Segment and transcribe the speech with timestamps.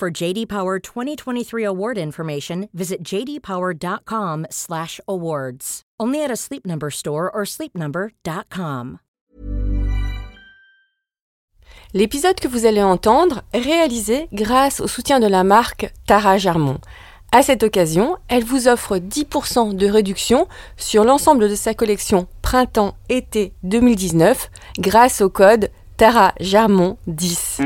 [0.00, 5.82] For JD Power 2023 award information, visit jdpower.com/awards.
[5.98, 8.96] Only at a Sleep Number store or sleepnumber.com.
[11.92, 16.78] L'épisode que vous allez entendre est réalisé grâce au soutien de la marque Tara Germont.
[17.30, 23.52] À cette occasion, elle vous offre 10% de réduction sur l'ensemble de sa collection printemps-été
[23.64, 27.60] 2019 grâce au code Tara Germont 10.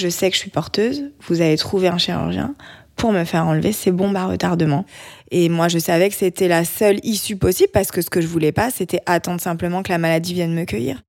[0.00, 2.54] Je sais que je suis porteuse, vous allez trouver un chirurgien
[2.96, 4.86] pour me faire enlever ces bombes à retardement.
[5.30, 8.26] Et moi, je savais que c'était la seule issue possible parce que ce que je
[8.26, 11.02] voulais pas, c'était attendre simplement que la maladie vienne me cueillir.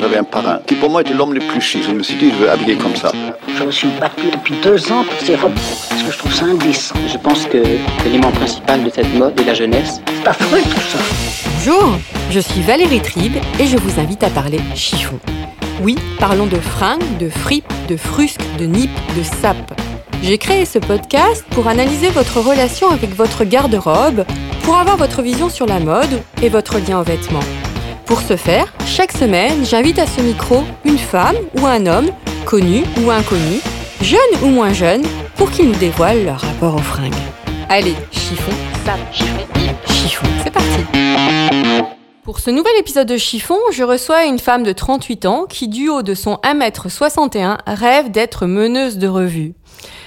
[0.00, 1.82] J'avais un parrain qui pour moi était l'homme le plus chic.
[1.82, 3.10] Je me suis dit, je veux habiller comme ça.
[3.58, 6.44] Je me suis battu depuis deux ans pour ces robes parce que je trouve ça
[6.44, 6.94] indécent.
[7.12, 7.58] Je pense que
[8.04, 10.00] l'élément principal de cette mode est la jeunesse.
[10.06, 10.98] C'est affreux tout ça.
[11.56, 11.98] Bonjour,
[12.30, 15.18] je suis Valérie Tribe et je vous invite à parler chiffon.
[15.80, 19.80] Oui, parlons de fringues, de fripes, de frusques, de nippes, de sapes.
[20.22, 24.24] J'ai créé ce podcast pour analyser votre relation avec votre garde-robe,
[24.62, 27.40] pour avoir votre vision sur la mode et votre lien aux vêtements.
[28.04, 32.10] Pour ce faire, chaque semaine, j'invite à ce micro une femme ou un homme,
[32.44, 33.60] connu ou inconnu,
[34.02, 35.02] jeune ou moins jeune,
[35.36, 37.14] pour qu'ils nous dévoilent leur rapport aux fringues.
[37.70, 38.52] Allez, chiffon,
[38.84, 39.46] ça, chiffon,
[39.86, 41.99] chiffon, c'est parti
[42.30, 45.88] Pour ce nouvel épisode de Chiffon, je reçois une femme de 38 ans qui, du
[45.88, 49.54] haut de son 1m61, rêve d'être meneuse de revue.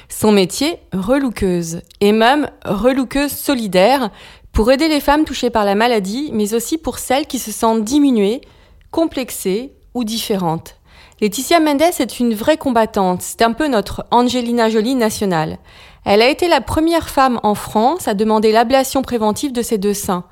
[0.07, 4.09] Son métier, relookeuse, et même relookeuse solidaire,
[4.53, 7.83] pour aider les femmes touchées par la maladie, mais aussi pour celles qui se sentent
[7.83, 8.39] diminuées,
[8.89, 10.77] complexées ou différentes.
[11.19, 15.57] Laetitia Mendes est une vraie combattante, c'est un peu notre Angelina Jolie nationale.
[16.05, 19.93] Elle a été la première femme en France à demander l'ablation préventive de ses deux
[19.93, 20.23] seins.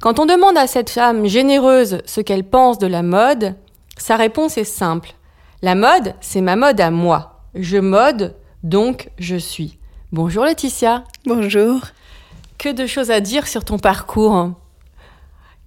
[0.00, 3.54] Quand on demande à cette femme généreuse ce qu'elle pense de la mode,
[3.98, 5.12] sa réponse est simple.
[5.60, 7.44] La mode, c'est ma mode à moi.
[7.54, 9.78] Je mode, donc je suis.
[10.10, 11.04] Bonjour Laetitia.
[11.26, 11.82] Bonjour.
[12.56, 14.52] Que de choses à dire sur ton parcours.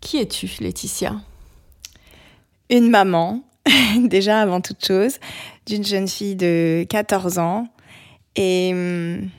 [0.01, 1.15] Qui es-tu, Laetitia?
[2.71, 3.43] Une maman,
[3.99, 5.19] déjà avant toute chose,
[5.67, 7.67] d'une jeune fille de 14 ans
[8.35, 9.29] et hum,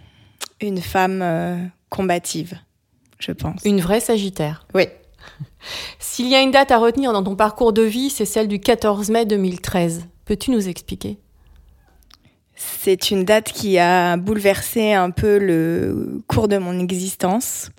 [0.61, 1.57] une femme euh,
[1.91, 2.57] combative,
[3.25, 3.61] je pense.
[3.65, 4.67] Une vraie Sagittaire.
[4.75, 4.85] Oui.
[5.99, 8.61] S'il y a une date à retenir dans ton parcours de vie, c'est celle du
[8.61, 10.07] 14 mai 2013.
[10.25, 11.19] Peux-tu nous expliquer?
[12.57, 17.71] C'est une date qui a bouleversé un peu le cours de mon existence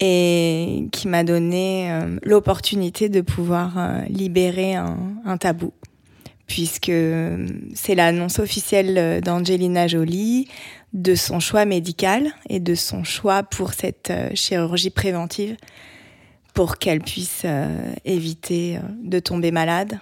[0.00, 5.72] et qui m'a donné euh, l'opportunité de pouvoir euh, libérer un, un tabou
[6.46, 10.48] puisque euh, c'est l'annonce officielle d'Angelina Jolie
[10.94, 15.56] de son choix médical et de son choix pour cette euh, chirurgie préventive
[16.54, 19.98] pour qu'elle puisse euh, éviter euh, de tomber malade,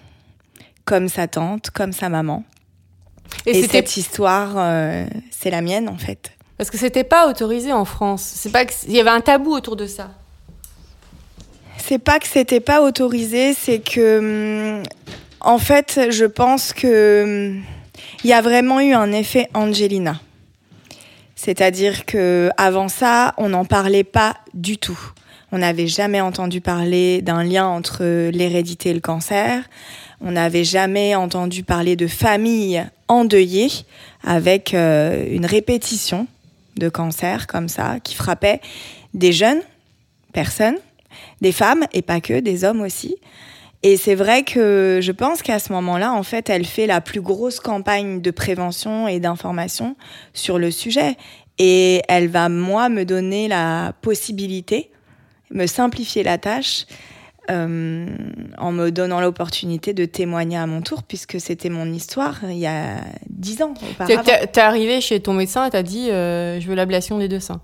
[0.85, 2.45] comme sa tante, comme sa maman.
[3.47, 6.33] Et, cette histoire, euh, c'est la mienne en fait.
[6.59, 8.23] parce que c'était pas autorisé en France.
[8.23, 10.11] C'est pas qu'il y avait un tabou autour de ça.
[11.79, 14.83] C'est pas que c'était pas autorisé, c'est que hum,
[15.41, 17.63] en fait, je pense que hum,
[18.23, 20.21] il y a vraiment eu un effet Angelina.
[21.45, 25.01] C'est-à-dire que avant ça, on n'en parlait pas du tout.
[25.51, 29.65] On n'avait jamais entendu parler d'un lien entre l'hérédité et le cancer.
[30.21, 33.71] On n'avait jamais entendu parler de famille endeuillée
[34.23, 36.29] avec euh, une répétition
[36.77, 38.61] de cancer comme ça qui frappait
[39.13, 39.63] des jeunes
[40.33, 40.79] personnes,
[41.41, 43.17] des femmes et pas que, des hommes aussi.
[43.83, 47.21] Et c'est vrai que je pense qu'à ce moment-là, en fait, elle fait la plus
[47.21, 49.97] grosse campagne de prévention et d'information
[50.35, 51.17] sur le sujet.
[51.59, 54.91] Et elle va, moi, me donner la possibilité,
[55.51, 56.87] me simplifier la tâche,
[57.51, 58.07] euh,
[58.57, 62.69] en me donnant l'opportunité de témoigner à mon tour, puisque c'était mon histoire il y
[62.69, 63.75] a dix ans
[64.07, 67.61] T'es arrivé chez ton médecin et t'as dit euh, je veux l'ablation des deux seins.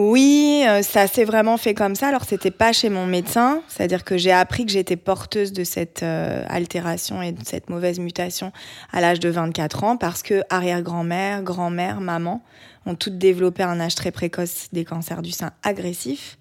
[0.00, 2.06] Oui, euh, ça s'est vraiment fait comme ça.
[2.06, 6.04] Alors, c'était pas chez mon médecin, c'est-à-dire que j'ai appris que j'étais porteuse de cette
[6.04, 8.52] euh, altération et de cette mauvaise mutation
[8.92, 12.44] à l'âge de 24 ans parce que arrière-grand-mère, grand-mère, maman
[12.86, 16.38] ont toutes développé un âge très précoce des cancers du sein agressifs.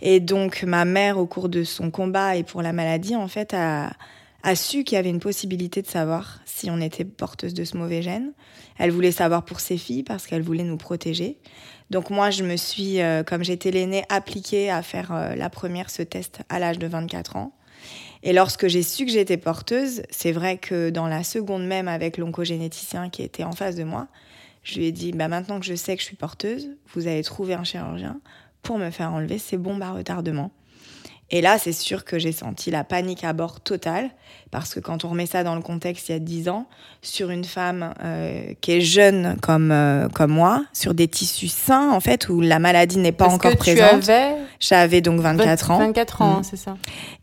[0.00, 3.52] Et donc, ma mère, au cours de son combat et pour la maladie, en fait,
[3.52, 3.90] a,
[4.44, 7.76] a su qu'il y avait une possibilité de savoir si on était porteuse de ce
[7.76, 8.32] mauvais gène.
[8.78, 11.36] Elle voulait savoir pour ses filles parce qu'elle voulait nous protéger.
[11.90, 15.90] Donc moi, je me suis, euh, comme j'étais l'aînée, appliquée à faire euh, la première
[15.90, 17.52] ce test à l'âge de 24 ans.
[18.22, 22.16] Et lorsque j'ai su que j'étais porteuse, c'est vrai que dans la seconde même avec
[22.16, 24.08] l'oncogénéticien qui était en face de moi,
[24.62, 27.22] je lui ai dit, bah maintenant que je sais que je suis porteuse, vous allez
[27.22, 28.18] trouver un chirurgien
[28.62, 30.50] pour me faire enlever ces bombes à retardement.
[31.36, 34.10] Et là, c'est sûr que j'ai senti la panique à bord totale,
[34.52, 36.66] parce que quand on remet ça dans le contexte il y a 10 ans,
[37.02, 41.90] sur une femme euh, qui est jeune comme, euh, comme moi, sur des tissus sains,
[41.90, 44.08] en fait, où la maladie n'est pas Parce encore que tu présente.
[44.08, 45.78] avais J'avais donc 24 ans.
[45.78, 46.44] 24 ans, Mm.
[46.44, 46.76] c'est ça.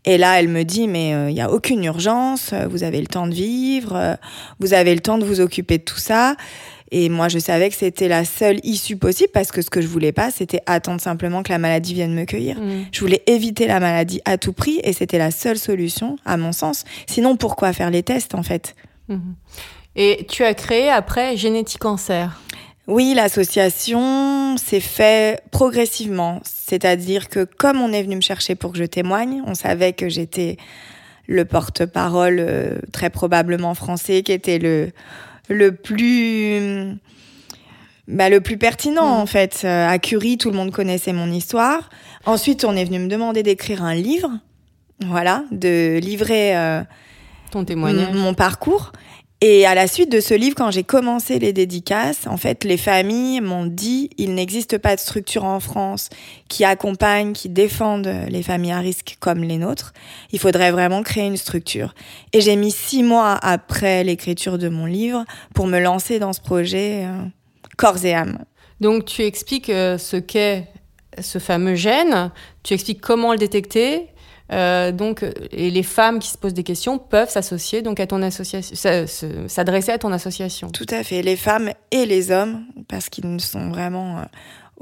[0.04, 3.06] Et là, elle me dit, mais euh, il n'y a aucune urgence, vous avez le
[3.06, 4.18] temps de vivre,
[4.60, 6.36] vous avez le temps de vous occuper de tout ça.
[6.94, 9.86] Et moi, je savais que c'était la seule issue possible parce que ce que je
[9.86, 12.60] voulais pas, c'était attendre simplement que la maladie vienne me cueillir.
[12.60, 12.84] Mm.
[12.92, 16.52] Je voulais éviter la maladie à tout prix et c'était la seule solution, à mon
[16.52, 16.84] sens.
[17.06, 18.76] Sinon, pourquoi faire les tests, en fait?
[19.08, 19.34] Mhm.
[19.96, 22.38] Et tu as créé après Génétique Cancer?
[22.86, 26.40] Oui, l'association s'est fait progressivement.
[26.44, 30.10] C'est-à-dire que comme on est venu me chercher pour que je témoigne, on savait que
[30.10, 30.58] j'étais
[31.26, 34.90] le porte-parole euh, très probablement français, qui était le,
[35.48, 36.94] le plus...
[38.08, 39.62] Bah, le plus pertinent en fait.
[39.64, 41.88] Euh, À Curie, tout le monde connaissait mon histoire.
[42.26, 44.30] Ensuite, on est venu me demander d'écrire un livre,
[45.06, 46.82] voilà, de livrer euh,
[47.52, 48.08] Ton témoignage.
[48.10, 48.92] m- mon parcours.
[49.44, 52.76] Et à la suite de ce livre, quand j'ai commencé les dédicaces, en fait, les
[52.76, 56.10] familles m'ont dit il n'existe pas de structure en France
[56.46, 59.94] qui accompagne, qui défende les familles à risque comme les nôtres.
[60.30, 61.92] Il faudrait vraiment créer une structure.
[62.32, 65.24] Et j'ai mis six mois après l'écriture de mon livre
[65.56, 67.24] pour me lancer dans ce projet euh,
[67.76, 68.44] corps et âme.
[68.80, 70.68] Donc tu expliques euh, ce qu'est
[71.20, 72.30] ce fameux gène,
[72.62, 74.06] tu expliques comment le détecter.
[74.52, 78.22] Euh, donc, et les femmes qui se posent des questions peuvent s'associer donc à ton
[78.22, 80.68] association, s'a- se- s'adresser à ton association.
[80.70, 84.22] Tout à fait, les femmes et les hommes, parce qu'ils sont vraiment euh,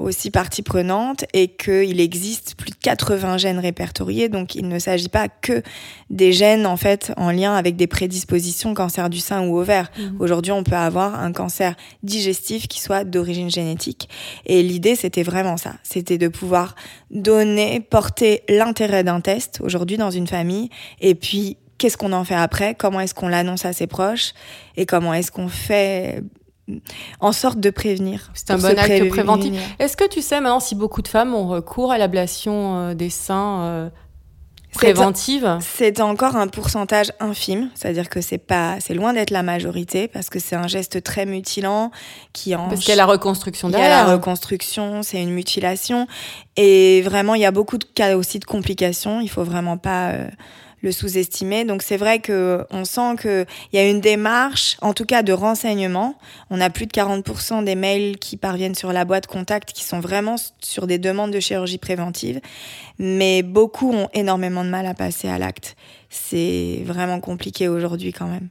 [0.01, 5.09] aussi partie prenante et qu'il existe plus de 80 gènes répertoriés, donc il ne s'agit
[5.09, 5.61] pas que
[6.09, 9.91] des gènes en fait en lien avec des prédispositions cancer du sein ou ovaire.
[10.19, 14.09] Aujourd'hui, on peut avoir un cancer digestif qui soit d'origine génétique.
[14.45, 16.75] Et l'idée c'était vraiment ça, c'était de pouvoir
[17.09, 20.69] donner, porter l'intérêt d'un test aujourd'hui dans une famille.
[20.99, 24.33] Et puis qu'est-ce qu'on en fait après, comment est-ce qu'on l'annonce à ses proches?
[24.77, 26.21] Et comment est-ce qu'on fait
[27.19, 28.31] en sorte de prévenir.
[28.33, 29.09] C'est un bon acte prévenir.
[29.09, 29.75] préventif.
[29.79, 33.09] Est-ce que tu sais maintenant si beaucoup de femmes ont recours à l'ablation euh, des
[33.09, 33.89] seins euh,
[34.73, 40.07] préventive C'est encore un pourcentage infime, c'est-à-dire que c'est pas, c'est loin d'être la majorité
[40.07, 41.91] parce que c'est un geste très mutilant
[42.33, 44.07] qui en Parce qu'il y a la reconstruction Il y a derrière.
[44.07, 46.07] la reconstruction, c'est une mutilation.
[46.57, 49.19] Et vraiment, il y a beaucoup de cas aussi de complications.
[49.19, 50.27] Il faut vraiment pas euh,
[50.81, 51.65] le sous-estimer.
[51.65, 55.33] Donc c'est vrai que on sent qu'il y a une démarche, en tout cas de
[55.33, 56.15] renseignement.
[56.49, 59.99] On a plus de 40% des mails qui parviennent sur la boîte contact qui sont
[59.99, 62.41] vraiment sur des demandes de chirurgie préventive.
[62.99, 65.75] Mais beaucoup ont énormément de mal à passer à l'acte.
[66.09, 68.49] C'est vraiment compliqué aujourd'hui quand même.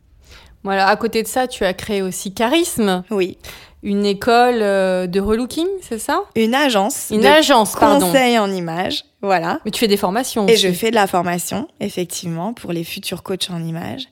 [0.63, 3.39] Voilà, à côté de ça, tu as créé aussi Charisme, Oui.
[3.83, 6.23] Une école euh, de relooking, c'est ça?
[6.37, 7.09] Une agence.
[7.11, 8.07] Une de agence, pardon.
[8.07, 9.05] Conseil en images.
[9.23, 9.61] Voilà.
[9.65, 10.63] Mais tu fais des formations Et aussi.
[10.69, 14.05] je fais de la formation, effectivement, pour les futurs coachs en images.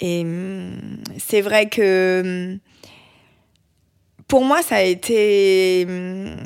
[0.00, 0.78] Et hum,
[1.18, 2.58] c'est vrai que hum,
[4.28, 6.36] pour moi, ça a été, hum,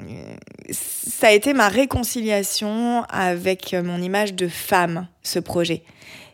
[0.71, 5.83] ça a été ma réconciliation avec mon image de femme, ce projet.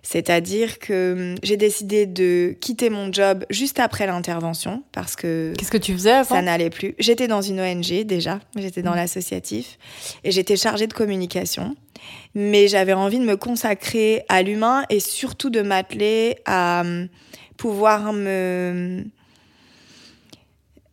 [0.03, 5.71] C'est-à-dire que hum, j'ai décidé de quitter mon job juste après l'intervention parce que Qu'est-ce
[5.71, 6.35] que tu faisais avant?
[6.37, 6.95] ça n'allait plus.
[6.99, 9.79] J'étais dans une ONG déjà, j'étais dans l'associatif
[10.25, 11.77] et j'étais chargée de communication.
[12.35, 17.09] Mais j'avais envie de me consacrer à l'humain et surtout de m'atteler à hum,
[17.57, 19.05] pouvoir me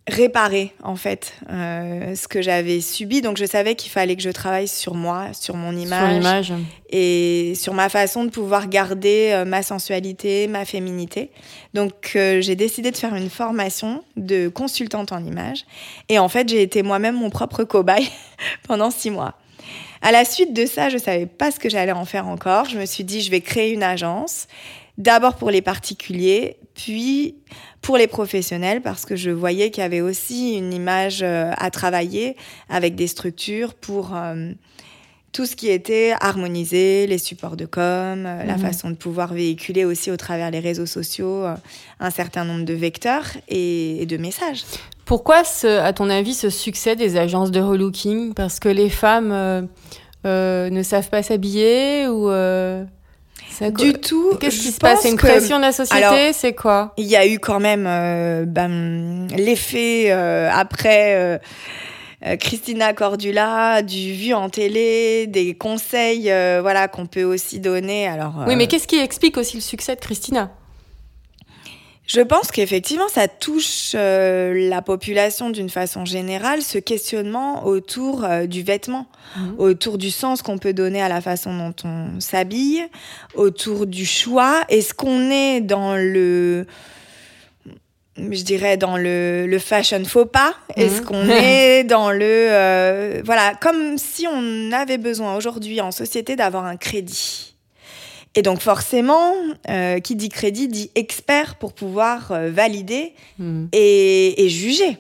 [0.08, 3.22] réparer en fait euh, ce que j'avais subi.
[3.22, 6.54] Donc je savais qu'il fallait que je travaille sur moi, sur mon Sur image, l'image.
[6.90, 11.32] et sur ma façon de pouvoir garder euh, ma sensualité, ma féminité.
[11.74, 15.66] Donc euh, j'ai décidé de faire une formation de consultante en image
[16.10, 18.10] et en fait j'ai été moi-même mon propre cobaye
[18.68, 19.36] pendant six mois.
[20.02, 22.66] À la suite de ça, je savais pas ce que j'allais en faire encore.
[22.66, 24.48] Je me suis dit je vais créer une agence,
[25.00, 27.36] d'abord pour les particuliers, puis
[27.82, 31.72] pour les professionnels parce que je voyais qu'il y avait aussi une image euh, à
[31.72, 32.36] travailler
[32.70, 34.52] avec des structures pour euh,
[35.32, 38.60] tout ce qui était harmonisé, les supports de com, euh, la Mhm.
[38.60, 41.46] façon de pouvoir véhiculer aussi au travers les réseaux sociaux
[42.00, 44.64] un certain nombre de vecteurs et, et de messages.
[45.06, 48.34] Pourquoi, ce, à ton avis, ce succès des agences de relooking?
[48.36, 49.62] Parce que les femmes euh,
[50.26, 52.30] euh, ne savent pas s'habiller ou
[53.62, 54.36] Du tout.
[54.40, 55.02] Qu'est-ce qui se passe?
[55.02, 56.94] C'est une que- pression de la société C'est quoi?
[56.98, 61.16] Il y a eu quand même euh, ben, l'effet euh, après
[62.26, 68.08] euh, Christina Cordula, du vu en télé, des conseils voilà, qu'on peut aussi donner.
[68.08, 70.52] Alors, Oui, mais qu'est-ce qui explique aussi le succès de Christina?
[72.12, 78.48] Je pense qu'effectivement, ça touche euh, la population d'une façon générale, ce questionnement autour euh,
[78.48, 79.06] du vêtement,
[79.38, 79.56] Mhm.
[79.60, 82.82] autour du sens qu'on peut donner à la façon dont on s'habille,
[83.36, 84.62] autour du choix.
[84.70, 86.66] Est-ce qu'on est dans le
[88.18, 90.56] je dirais dans le, le fashion faux pas?
[90.76, 91.06] Est-ce Mhm.
[91.06, 96.66] qu'on est dans le euh, voilà comme si on avait besoin aujourd'hui en société d'avoir
[96.66, 97.49] un crédit
[98.40, 99.34] et donc forcément,
[99.70, 103.66] euh, qui dit crédit dit expert pour pouvoir euh, valider Hmm.
[103.74, 104.98] et, et juger.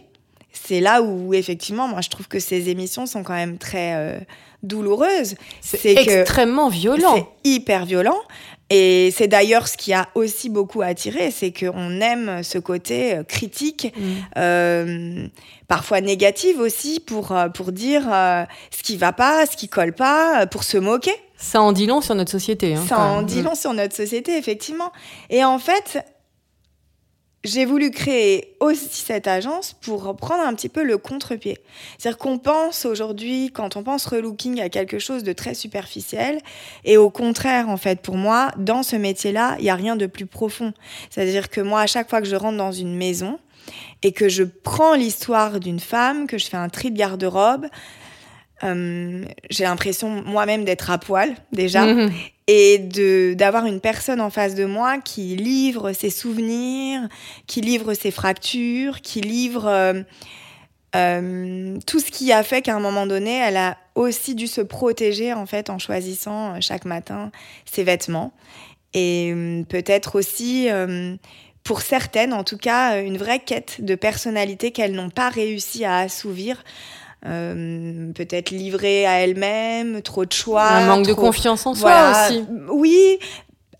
[0.51, 4.19] C'est là où effectivement, moi je trouve que ces émissions sont quand même très euh,
[4.61, 5.35] douloureuses.
[5.61, 7.15] C'est extrêmement violent.
[7.15, 8.19] c'est hyper violent.
[8.69, 13.93] Et c'est d'ailleurs ce qui a aussi beaucoup attiré, c'est qu'on aime ce côté critique,
[13.95, 14.15] Hmm.
[14.37, 15.27] euh,
[15.69, 18.43] parfois négatif aussi, pour, pour dire euh,
[18.77, 21.15] ce qui va pas, ce qui colle pas, pour se moquer.
[21.39, 22.75] Ça en dit long sur notre société.
[22.75, 24.91] hein, Ça en dit long sur notre société, effectivement.
[25.29, 26.05] Et en fait,
[27.45, 31.57] j'ai voulu créer aussi cette agence pour prendre un petit peu le contre-pied.
[31.97, 36.39] C'est-à-dire qu'on pense aujourd'hui, quand on pense relooking, à quelque chose de très superficiel.
[36.83, 40.05] Et au contraire, en fait, pour moi, dans ce métier-là, il n'y a rien de
[40.07, 40.73] plus profond.
[41.09, 43.39] C'est-à-dire que moi, à chaque fois que je rentre dans une maison
[44.03, 47.67] et que je prends l'histoire d'une femme, que je fais un tri de garde-robe,
[48.63, 52.11] euh, j'ai l'impression moi-même d'être à poil déjà Mhm.
[52.47, 57.07] et de d'avoir une personne en face de moi qui livre ses souvenirs,
[57.47, 60.03] qui livre ses fractures, qui livre euh,
[60.95, 64.61] euh, tout ce qui a fait qu'à un moment donné, elle a aussi dû se
[64.61, 67.31] protéger en fait en choisissant chaque matin
[67.65, 68.33] ses vêtements
[68.93, 69.31] et
[69.69, 70.67] peut-être aussi
[71.63, 75.97] pour certaines, en tout cas, une vraie quête de personnalité qu'elles n'ont pas réussi à
[75.97, 76.63] assouvir.
[77.25, 80.63] Euh, peut-être livrée à elles-mêmes, trop de choix.
[80.63, 82.45] Un manque de confiance en soi aussi.
[82.69, 83.19] Oui,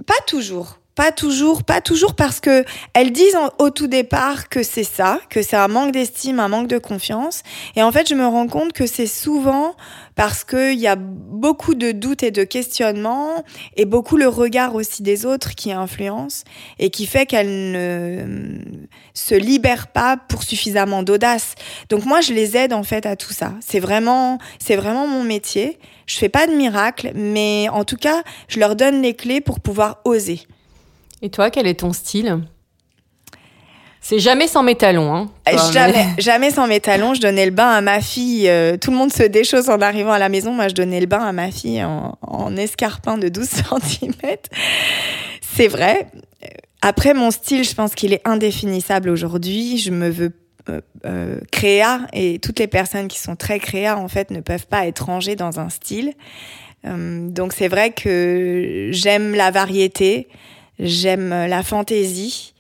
[0.06, 0.79] pas toujours.
[1.00, 5.22] Pas toujours, pas toujours parce que elles disent en- au tout départ que c'est ça,
[5.30, 7.42] que c'est un manque d'estime, un manque de confiance.
[7.78, 9.78] Et en fait, je me rends compte que c'est souvent
[10.16, 13.46] parce qu'il y a beaucoup de doutes et de questionnements
[13.78, 16.44] et beaucoup le regard aussi des autres qui influence
[16.80, 18.60] et qui fait qu'elles ne
[19.14, 21.56] se libèrent pas pour suffisamment d'audace.
[21.88, 23.54] Donc moi, je les aide en fait à tout ça.
[23.66, 25.80] C'est vraiment, c'est vraiment mon métier.
[26.08, 29.62] Je fais pas de miracle, mais en tout cas, je leur donne les clés pour
[29.62, 30.42] pouvoir oser.
[31.22, 32.40] Et toi, quel est ton style?
[34.02, 35.14] C'est jamais sans mes talons.
[35.14, 37.14] Hein, Euh, mais- Jamais, jamais sans mes talons.
[37.14, 38.48] Je donnais le bain à ma fille.
[38.50, 40.54] euh, tout le monde se déchausse en arrivant à la maison.
[40.54, 43.48] Moi, je donnais le bain à ma fille en, en escarpin de 12
[43.90, 44.14] cm.
[45.42, 46.08] C'est vrai.
[46.82, 49.78] Après, mon style, je pense qu'il est indéfinissable aujourd'hui.
[49.78, 50.32] Je me veux
[50.70, 54.68] euh, euh, créa et toutes les personnes qui sont très créa, en fait, ne peuvent
[54.68, 56.14] pas être rangées dans un style.
[56.86, 60.30] Euh, donc, c'est vrai que j'aime la variété,
[60.80, 62.54] j'aime la fantaisie,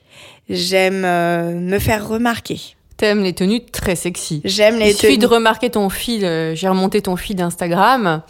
[0.49, 2.59] j'aime euh, me faire remarquer.
[2.97, 4.41] T'aimes les tenues très sexy.
[4.43, 5.35] J'aime les Il suffit de tenues.
[5.35, 6.25] remarquer ton fil.
[6.25, 8.21] euh, J'ai remonté ton fil d'Instagram.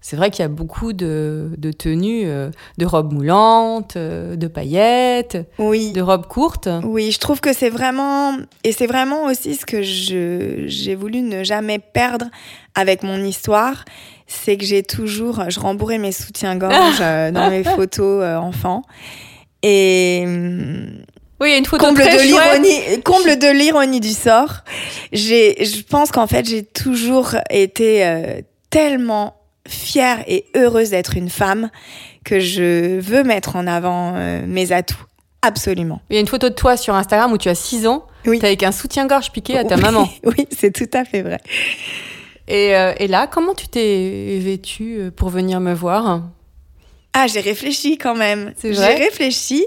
[0.00, 4.46] C'est vrai qu'il y a beaucoup de, de tenues, euh, de robes moulantes, euh, de
[4.46, 5.92] paillettes, Oui.
[5.92, 6.68] de robes courtes.
[6.84, 11.42] Oui, je trouve que c'est vraiment et c'est vraiment aussi ce que j'ai voulu ne
[11.44, 12.26] jamais perdre
[12.76, 13.84] avec mon histoire,
[14.28, 18.82] c'est que j'ai toujours je rembourrais mes soutiens-gorge euh, dans mes photos euh, enfants
[19.62, 20.24] et
[21.40, 24.64] Oui, il y a une photo comble très de l'ironie comble de l'ironie du sort.
[25.12, 29.36] J'ai je pense qu'en fait, j'ai toujours été euh, tellement
[29.66, 31.70] fière et heureuse d'être une femme
[32.24, 35.04] que je veux mettre en avant euh, mes atouts
[35.42, 36.00] absolument.
[36.10, 38.06] Il y a une photo de toi sur Instagram où tu as 6 ans.
[38.26, 38.38] Oui.
[38.38, 40.08] T'es avec un soutien-gorge piqué à ta Oui, maman.
[40.24, 41.40] Oui, c'est tout à fait vrai.
[42.48, 46.22] Et, euh, et là, comment tu t'es vêtue pour venir me voir?
[47.12, 48.52] Ah, j'ai réfléchi quand même.
[48.56, 49.64] C'est J'ai réfléchi.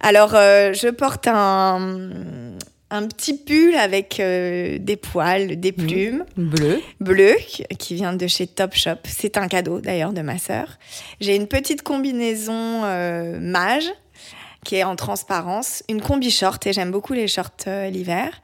[0.00, 2.52] Alors, euh, je porte un,
[2.90, 5.86] un petit pull avec euh, des poils, des Mhm.
[5.86, 6.80] plumes Bleu.
[7.00, 7.36] bleues
[7.78, 8.98] qui- vient de chez Topshop.
[9.04, 10.78] C'est un cadeau d'ailleurs de ma sœur.
[11.20, 13.90] J'ai une petite combinaison euh, mage
[14.64, 17.50] qui est en transparence, une combi short et j'aime beaucoup les shorts
[17.90, 18.42] l'hiver.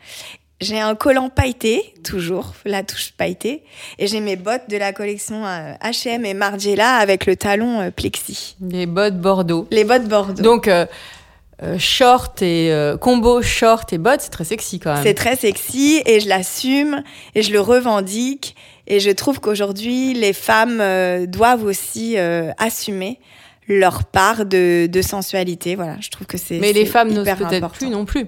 [0.61, 3.63] J'ai un collant pailleté, toujours, la touche pailletée.
[3.99, 8.57] Et j'ai mes bottes de la collection H&M et Margiela avec le talon euh, plexi.
[8.61, 9.69] Les bottes Bordeaux.
[9.71, 10.43] Les bottes Bordeaux.
[10.43, 10.87] Donc, euh,
[11.63, 15.03] euh, short et euh, combo short et bottes, c'est très sexy quand même.
[15.03, 17.03] C'est très sexy et je l'assume
[17.35, 18.57] et je le revendique.
[18.87, 22.19] Et je trouve qu'aujourd'hui, les femmes euh, doivent aussi
[22.59, 23.19] assumer
[23.69, 25.77] leur part de, de sensualité.
[25.77, 26.59] Voilà, je trouve que c'est.
[26.59, 28.27] Mais les femmes n'osent peut-être plus non plus.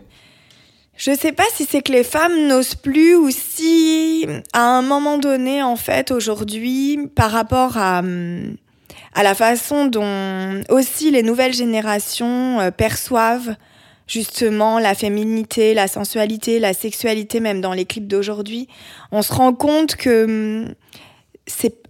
[0.99, 5.17] Je sais pas si c'est que les femmes n'osent plus ou si, à un moment
[5.17, 8.57] donné, en fait, aujourd'hui, par rapport à, hum,
[9.15, 13.55] à la façon dont aussi les nouvelles générations euh, perçoivent
[14.09, 18.67] justement la féminité, la sensualité, la sexualité, même dans les clips d'aujourd'hui,
[19.13, 20.75] on se rend compte que hum,
[21.47, 21.88] c'est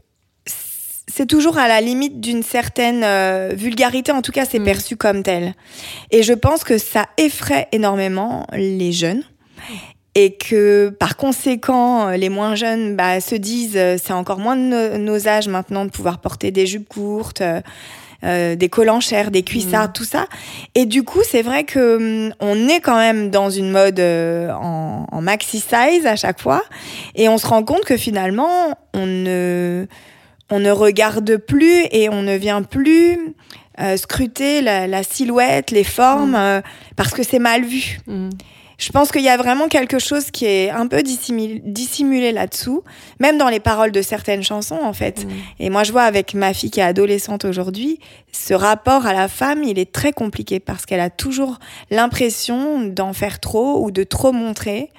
[1.09, 4.65] c'est toujours à la limite d'une certaine euh, vulgarité, en tout cas c'est Mm.
[4.65, 5.55] perçu comme tel.
[6.11, 9.23] Et je pense que ça effraie énormément les jeunes
[10.15, 14.63] et que par conséquent les moins jeunes bah, se disent euh, c'est encore moins de
[14.63, 17.43] no- nos âges maintenant de pouvoir porter des jupes courtes.
[18.25, 20.27] euh, des collants chers, des cuissards, tout ça.
[20.75, 24.51] Et du coup, c'est vrai que hum, on est quand même dans une mode euh,
[24.55, 26.65] en, en maxi size à chaque fois,
[27.15, 29.87] et on se rend compte que finalement, on ne
[30.51, 33.35] on ne regarde plus et on ne vient plus
[33.81, 36.61] euh, scruter la, la silhouette, les formes, euh,
[36.97, 38.01] parce que c'est mal vu.
[38.07, 38.31] Mm.
[38.79, 42.85] Je pense qu'il y a vraiment quelque chose qui est un peu dissimulé, dissimulé là-dessous,
[43.19, 45.25] même dans les paroles de certaines chansons en fait.
[45.25, 45.31] Mm.
[45.59, 47.99] Et moi je vois avec ma fille qui est adolescente aujourd'hui,
[48.33, 51.59] ce rapport à la femme, il est très compliqué parce qu'elle a toujours
[51.91, 54.91] l'impression d'en faire trop ou de trop montrer.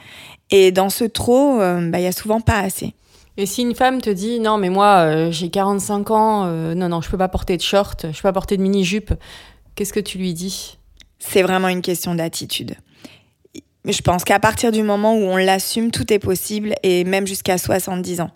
[0.52, 2.94] Et dans ce trop, euh, bah, il y a souvent pas assez.
[3.40, 6.90] Et si une femme te dit non mais moi euh, j'ai 45 ans, euh, non
[6.90, 9.14] non je peux pas porter de short, je peux pas porter de mini jupe,
[9.76, 10.78] qu'est-ce que tu lui dis?
[11.20, 12.76] C'est vraiment une question d'attitude.
[13.86, 17.58] Je pense qu'à partir du moment où on l'assume, tout est possible et même jusqu'à
[17.58, 18.32] 70 ans.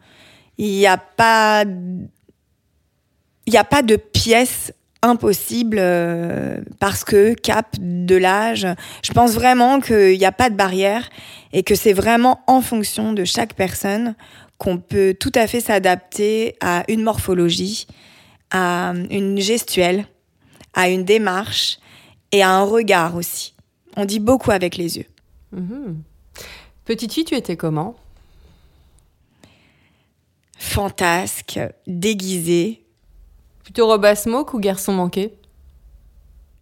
[0.58, 2.08] Il n'y a pas, il
[3.52, 8.66] n'y a pas de pièce impossible euh, parce que cap de l'âge.
[9.04, 11.10] Je pense vraiment qu'il n'y a pas de barrière
[11.52, 14.16] et que c'est vraiment en fonction de chaque personne
[14.64, 17.86] qu'on peut tout à fait s'adapter à une morphologie,
[18.50, 20.08] à une gestuelle,
[20.74, 21.80] à une démarche
[22.32, 23.56] et à un regard aussi.
[23.98, 25.06] On dit beaucoup avec les yeux.
[25.52, 26.02] Mhm.
[26.86, 27.96] Petite fille, tu étais comment?
[30.58, 32.86] Fantasque, déguisé.
[33.64, 35.34] Plutôt robe à smoke ou garçon manqué?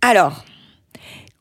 [0.02, 0.44] Alors,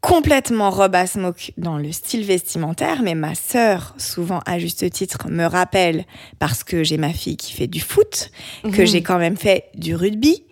[0.01, 5.29] complètement robe à smoke dans le style vestimentaire, mais ma sœur, souvent à juste titre,
[5.29, 6.05] me rappelle,
[6.39, 8.31] parce que j'ai ma fille qui fait du foot,
[8.65, 8.87] que Mhm.
[8.87, 10.45] j'ai quand même fait du rugby,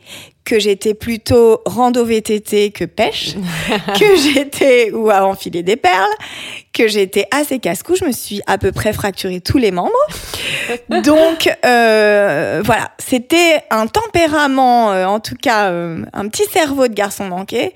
[0.44, 3.34] que j'étais plutôt rando VTT que pêche,
[3.98, 6.12] que j'étais ou à enfiler des perles,
[6.74, 9.92] que j'étais assez casse-cou, je me suis à peu près fracturé tous les membres.
[10.90, 16.94] Donc euh, voilà, c'était un tempérament, euh, en tout cas euh, un petit cerveau de
[16.94, 17.74] garçon manqué,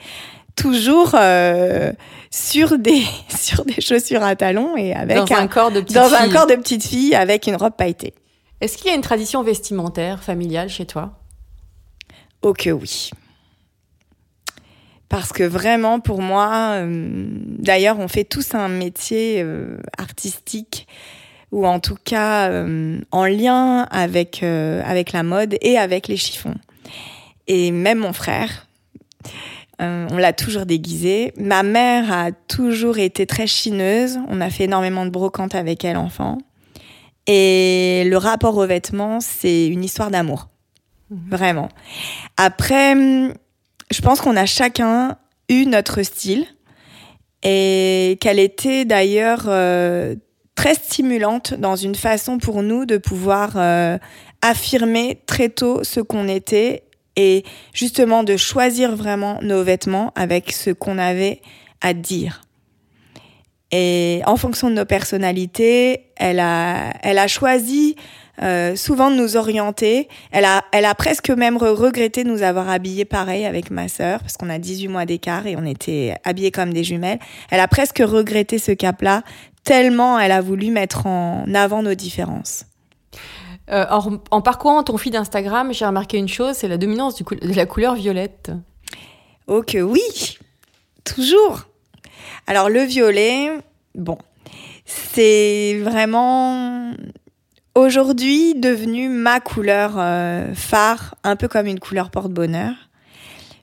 [0.56, 1.92] toujours euh,
[2.30, 6.12] sur des sur des chaussures à talons et avec Dans un, corps de petite dans
[6.12, 6.32] un fille.
[6.32, 8.14] corps de petite fille avec une robe pailletée.
[8.60, 11.18] Est-ce qu'il y a une tradition vestimentaire familiale chez toi?
[12.42, 13.10] Oh que oui.
[15.08, 17.26] Parce que vraiment, pour moi, euh,
[17.58, 20.86] d'ailleurs, on fait tous un métier euh, artistique
[21.50, 22.50] ou en tout cas
[23.10, 26.54] en lien avec, avec la mode et avec les chiffons.
[27.46, 28.66] Et même mon frère,
[29.82, 31.32] euh, on l'a toujours déguisé.
[31.36, 34.18] Ma mère a toujours été très chineuse.
[34.28, 36.38] On a fait énormément de brocantes avec elle enfant.
[37.26, 40.48] Et le rapport aux vêtements, c'est une histoire d'amour.
[41.10, 41.68] Vraiment.
[42.36, 43.32] Après, hum,
[43.90, 45.16] je pense qu'on a chacun
[45.48, 46.46] eu notre style
[47.42, 50.14] et qu'elle était d'ailleurs euh,
[50.54, 53.98] très stimulante dans une façon pour nous de pouvoir euh,
[54.40, 56.84] affirmer très tôt ce qu'on était
[57.16, 61.40] et justement de choisir vraiment nos vêtements avec ce qu'on avait
[61.80, 62.42] à dire.
[63.70, 67.96] Et en fonction de nos personnalités, elle a, elle a choisi
[68.42, 70.08] euh, souvent de nous orienter.
[70.30, 73.88] Elle a, elle a presque même re- regretté de nous avoir habillés pareil avec ma
[73.88, 77.18] sœur, parce qu'on a 18 mois d'écart et on était habillés comme des jumelles.
[77.50, 79.22] Elle a presque regretté ce cap-là,
[79.64, 82.66] tellement elle a voulu mettre en avant nos différences.
[83.72, 83.86] Euh,
[84.30, 87.64] en, parcourant ton feed Instagram, j'ai remarqué une chose, c'est la dominance du de la
[87.64, 88.50] couleur violette.
[89.46, 90.38] Oh que oui,
[91.04, 91.62] toujours.
[92.46, 93.50] Alors le violet,
[93.94, 94.18] bon,
[94.84, 96.92] c'est vraiment
[97.74, 102.74] aujourd'hui devenu ma couleur euh, phare, un peu comme une couleur porte-bonheur,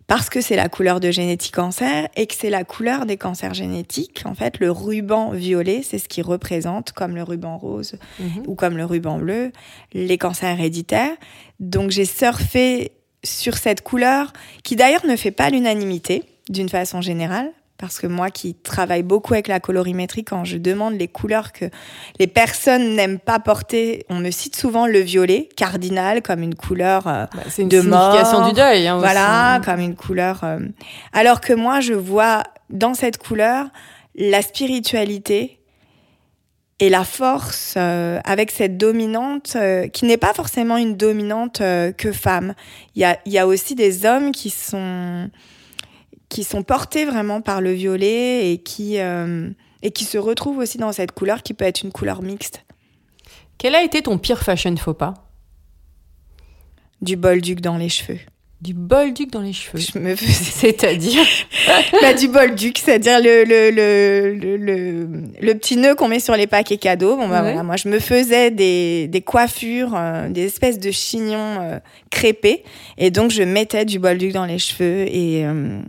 [0.10, 3.54] parce que c'est la couleur de génétique cancer et que c'est la couleur des cancers
[3.54, 4.24] génétiques.
[4.26, 8.44] En fait, le ruban violet, c'est ce qui représente, comme le ruban rose Mhm.
[8.48, 9.52] ou comme le ruban bleu,
[9.94, 11.16] les cancers héréditaires.
[11.60, 12.92] Donc j'ai surfé
[13.24, 18.30] sur cette couleur qui d'ailleurs ne fait pas l'unanimité d'une façon générale Parce que moi
[18.30, 21.64] qui travaille beaucoup avec la colorimétrie, quand je demande les couleurs que
[22.20, 27.08] les personnes n'aiment pas porter, on me cite souvent le violet, cardinal, comme une couleur
[27.08, 28.48] euh, Bah, c'est une de signification mort.
[28.50, 28.86] du deuil.
[28.86, 29.06] hein, aussi.
[29.06, 30.42] Voilà, comme une couleur.
[30.44, 30.60] euh,
[31.14, 33.68] Alors que moi, je vois dans cette couleur
[34.16, 35.56] la spiritualité
[36.82, 41.60] et la force euh, avec cette dominante euh, qui n'est pas forcément une dominante
[41.98, 42.56] que femme.
[42.96, 45.30] Il y a, il y a aussi des hommes qui sont
[46.30, 49.50] qui sont portés vraiment par le violet et qui euh,
[49.82, 52.64] et qui se retrouvent aussi dans cette couleur qui peut être une couleur mixte.
[53.58, 55.14] Quel a été ton pire fashion faux pas?
[57.02, 58.20] Du bolduc dans les cheveux.
[58.62, 59.80] Du bolduc dans les cheveux.
[59.80, 60.34] Je me faisais
[60.74, 61.24] C'est-à-dire?
[62.02, 65.08] Bah, du bolduc, c'est-à-dire le, le, le, le, le,
[65.42, 67.16] le petit nœud qu'on met sur les paquets cadeaux.
[67.16, 67.42] Bon, bah, Ouais.
[67.54, 72.64] voilà, moi, je me faisais des, des coiffures, euh, des espèces de chignons euh, crépés.
[72.98, 75.06] Et donc, je mettais du bolduc dans les cheveux.
[75.08, 75.80] Et, euh,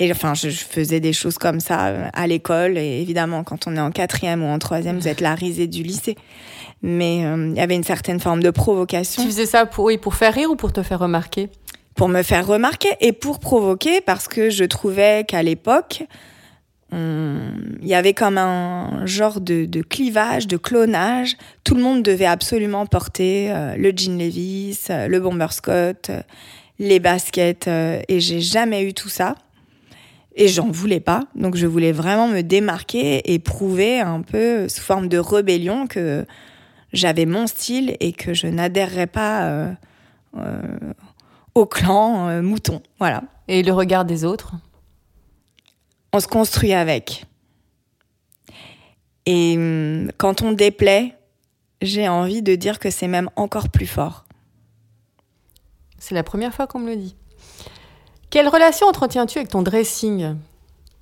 [0.00, 2.76] et enfin, je, je faisais des choses comme ça euh, à l'école.
[2.78, 5.82] Et évidemment, quand on est en quatrième ou en troisième, vous êtes la risée du
[5.82, 6.16] lycée.
[6.82, 9.98] Mais euh, il y avait une certaine forme de provocation Tu faisais ça pour, oui,
[9.98, 11.50] pour faire rire ou pour te faire remarquer?
[11.94, 16.04] Pour me faire remarquer et pour provoquer parce que je trouvais qu'à l'époque,
[16.92, 21.36] il y avait comme un genre de, de clivage, de clonage.
[21.62, 26.22] Tout le monde devait absolument porter euh, le jean Levi's, euh, le bomber Scott, euh,
[26.78, 29.34] les baskets et j'ai jamais eu tout ça.
[30.36, 34.80] Et j'en voulais pas, donc je voulais vraiment me démarquer et prouver un peu sous
[34.80, 36.24] forme de rébellion que
[36.92, 39.72] j'avais mon style et que je n'adhérerais pas euh,
[40.36, 40.92] euh,
[41.54, 42.80] au clan euh, mouton.
[42.98, 43.24] Voilà.
[43.48, 44.52] Et le regard des autres?
[46.12, 47.26] On se construit avec.
[49.26, 51.16] Et hum, quand on déplaît,
[51.82, 54.24] j'ai envie de dire que c'est même encore plus fort.
[55.98, 57.16] C'est la première fois qu'on me le dit.
[58.30, 60.36] Quelle relation entretiens-tu avec ton dressing?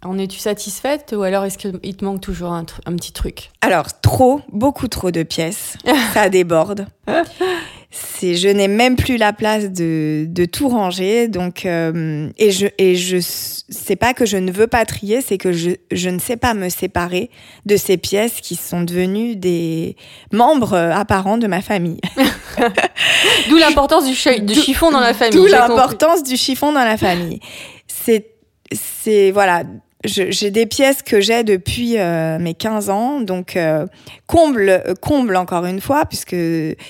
[0.03, 3.51] En es-tu satisfaite ou alors est-ce qu'il te manque toujours un, petit truc?
[3.61, 5.77] Alors, trop, beaucoup trop de pièces.
[6.15, 6.87] Ça déborde.
[7.91, 11.29] C'est, je n'ai même plus la place de, de tout ranger.
[11.29, 15.37] Donc, euh, et je, et je, c'est pas que je ne veux pas trier, c'est
[15.37, 17.31] que je, je ne sais pas me séparer
[17.67, 19.97] de ces pièces qui sont devenues des
[20.33, 22.01] membres apparents de ma famille.
[23.49, 25.35] D'où l'importance du, chi- du D'où- chiffon dans la famille.
[25.37, 27.41] D'où l'importance du chiffon dans la famille.
[27.87, 28.27] C'est,
[28.73, 29.63] c'est voilà.
[30.05, 33.85] J'ai des pièces que j'ai depuis euh, mes 15 ans, donc euh,
[34.29, 36.37] comble, comble encore une fois, puisque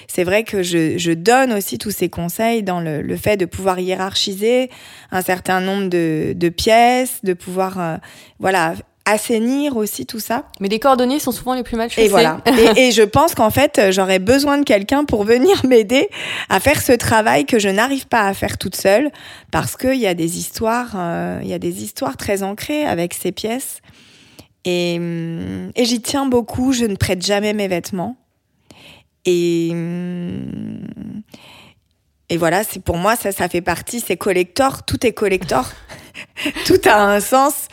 [0.06, 3.46] c'est vrai que je, je donne aussi tous ces conseils dans le, le fait de
[3.46, 4.68] pouvoir hiérarchiser
[5.10, 7.96] un certain nombre de, de pièces, de pouvoir euh,
[8.40, 8.74] voilà
[9.08, 10.44] assainir aussi tout ça.
[10.60, 12.06] Mais les cordonniers sont souvent les plus mal chaussés.
[12.06, 12.40] Et voilà.
[12.76, 16.08] et, et je pense qu'en fait, euh, j'aurais besoin de quelqu'un pour venir m'aider
[16.48, 19.10] à faire ce travail que je n'arrive pas à faire toute seule,
[19.50, 23.14] parce qu'il y a des histoires, euh, il y a des histoires très ancrées avec
[23.14, 23.80] ces pièces.
[24.64, 26.72] Et, hum, et j'y tiens beaucoup.
[26.72, 28.16] Je ne prête jamais mes vêtements.
[29.24, 30.82] Et hum,
[32.30, 34.00] et voilà, c'est pour moi ça, ça fait partie.
[34.00, 34.84] C'est collector.
[34.84, 35.70] Tout est collector.
[36.66, 37.68] tout a un sens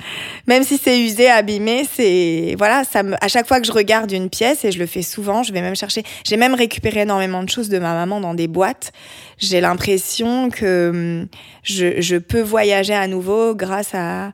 [0.47, 4.11] même si c'est usé, abîmé, c'est voilà, ça me, à chaque fois que je regarde
[4.11, 6.03] une pièce et je le fais souvent, je vais même chercher.
[6.23, 8.91] J'ai même récupéré énormément de choses de ma maman dans des boîtes.
[9.39, 10.89] J'ai l'impression que
[11.23, 11.27] hum,
[11.63, 14.33] je, je peux voyager à nouveau grâce à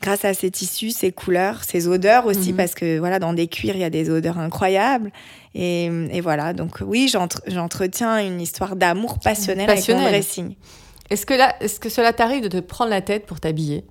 [0.00, 2.56] grâce à ces tissus, ces couleurs, ces odeurs aussi Mhm.
[2.56, 5.12] parce que voilà, dans des cuirs, il y a des odeurs incroyables.
[5.54, 10.02] Et, et voilà, donc oui, j'entre- j'entretiens une histoire d'amour passionnel, avec Passionnel.
[10.04, 10.54] mon dressing.
[11.12, 13.84] Est-ce que, là, est-ce que cela t'arrive de te prendre la tête pour t'habiller?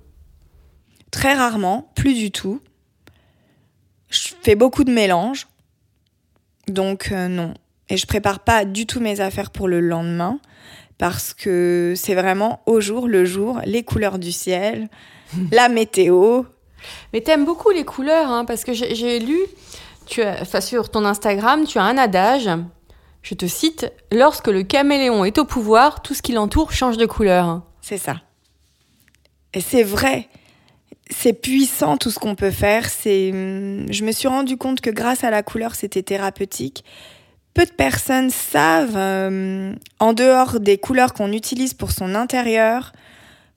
[1.12, 2.60] Très rarement, plus du tout.
[4.08, 5.46] Je fais beaucoup de mélanges.
[6.66, 7.54] Donc euh, non.
[7.88, 10.40] Et je prépare pas du tout mes affaires pour le lendemain
[10.98, 14.88] parce que c'est vraiment au jour le jour, les couleurs du ciel,
[15.52, 16.42] la météo.
[17.12, 19.38] Mais t'aimes beaucoup les couleurs, hein, parce que j'ai j'ai lu,
[20.06, 22.50] tu as, sur ton Instagram, tu as un adage,
[23.22, 27.06] je te cite, lorsque le caméléon est au pouvoir, tout ce qui l'entoure change de
[27.06, 27.62] couleur.
[27.80, 28.16] C'est ça.
[29.54, 30.28] Et c'est vrai.
[31.10, 32.88] C'est puissant tout ce qu'on peut faire.
[32.88, 36.84] C'est, hum, je me suis rendu compte que grâce à la couleur, c'était thérapeutique.
[37.54, 42.92] Peu de personnes savent, euh, en dehors des couleurs qu'on utilise pour son intérieur,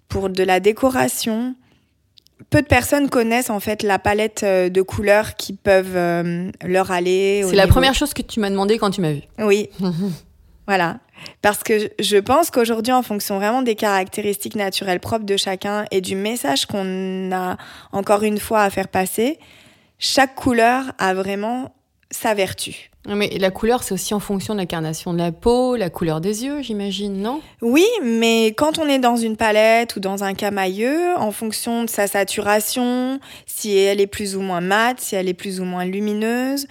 [0.10, 1.56] pour de la décoration,
[2.50, 6.92] peu de personnes connaissent en fait la palette euh, de couleurs qui peuvent euh, leur
[6.92, 7.44] aller.
[7.48, 9.22] C'est la niveau- première chose que tu m'as demandé quand tu m'as vu.
[9.40, 9.70] oui.
[10.68, 11.00] voilà.
[11.42, 16.02] Parce que je pense qu'aujourd'hui, en fonction vraiment des caractéristiques naturelles propres de chacun et
[16.02, 17.58] du message qu'on a
[17.94, 19.40] encore une fois à faire passer,
[19.98, 21.74] chaque couleur a vraiment
[22.16, 22.90] sa vertu.
[23.08, 26.22] Mais la couleur, c'est aussi en fonction de la carnation de la peau, la couleur
[26.22, 27.42] des yeux, j'imagine, non?
[27.62, 31.90] Oui, mais quand on est dans une palette ou dans un camailleux, en fonction de
[31.90, 35.86] sa saturation, si elle est plus ou moins mate, si elle est plus ou moins
[35.86, 36.68] lumineuse,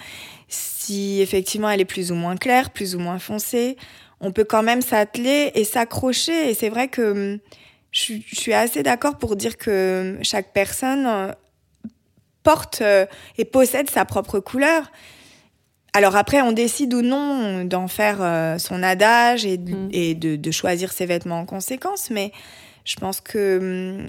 [0.49, 3.77] si effectivement elle est plus ou moins claire, plus ou moins foncée,
[4.21, 6.51] on peut quand même s'atteler et s'accrocher.
[6.51, 7.39] Et c'est vrai que hum,
[7.93, 11.33] je, je suis assez d'accord pour dire que chaque personne euh,
[12.43, 13.07] porte euh,
[13.39, 14.91] et possède sa propre couleur.
[15.97, 19.89] Alors après, on décide ou non d'en faire euh, son adage et, Mm.
[19.93, 22.33] et de, de choisir ses vêtements en conséquence, mais
[22.85, 23.59] je pense que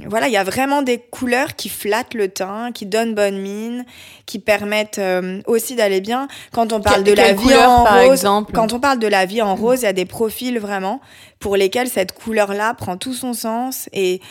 [0.02, 3.38] hum, voilà, il y a vraiment des couleurs qui flattent le teint, qui donnent bonne
[3.38, 3.86] mine,
[4.26, 6.28] qui permettent euh, aussi d'aller bien.
[6.52, 8.52] Quand on parle de la vie couleur, en par rose, exemple?
[8.54, 11.00] quand on parle de la vie en rose, il y a des profils vraiment
[11.40, 14.22] pour lesquels cette couleur-là prend tout son sens et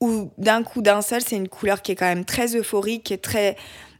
[0.00, 3.12] où d'un coup d'un seul, c'est une couleur qui est quand même très euphorique, qui
[3.14, 3.56] est très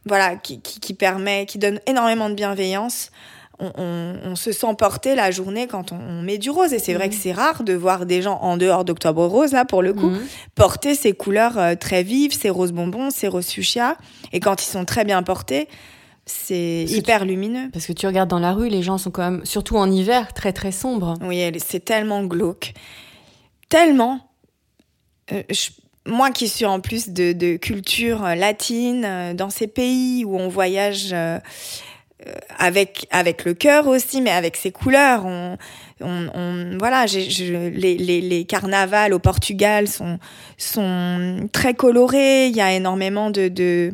[0.07, 3.11] voilà, qui, qui, qui permet, qui donne énormément de bienveillance.
[3.59, 6.73] On, on, on se sent porter la journée quand on, on met du rose.
[6.73, 9.65] Et c'est vrai que c'est rare de voir des gens en dehors d'Octobre Rose, là,
[9.65, 10.27] pour le coup, Mhm.
[10.53, 13.97] porter ces couleurs euh, très vives, ces roses bonbons, ces roses fuchsia.
[14.31, 15.67] Et quand ils sont très bien portés,
[16.27, 17.69] c'est hyper lumineux.
[17.73, 20.33] Parce que tu regardes dans la rue, les gens sont quand même, surtout en hiver,
[20.33, 21.15] très très sombres.
[21.21, 22.73] Oui, c'est tellement glauque.
[23.69, 24.19] Tellement.
[25.31, 25.69] Euh, je-
[26.07, 30.37] moi qui suis en plus de, de culture euh, latine, euh, dans ces pays où
[30.37, 31.37] on voyage euh,
[32.57, 35.25] avec, avec le cœur aussi, mais avec ses couleurs.
[35.25, 35.57] On,
[36.01, 40.17] on, on- voilà, je- les, les, les carnavals au Portugal sont,
[40.57, 42.47] sont très colorés.
[42.47, 43.93] Il y a énormément de, de,